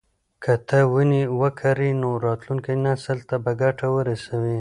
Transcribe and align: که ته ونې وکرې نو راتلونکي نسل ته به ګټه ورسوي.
که 0.43 0.53
ته 0.67 0.79
ونې 0.93 1.23
وکرې 1.41 1.89
نو 2.01 2.09
راتلونکي 2.25 2.73
نسل 2.85 3.19
ته 3.29 3.35
به 3.43 3.51
ګټه 3.61 3.87
ورسوي. 3.95 4.49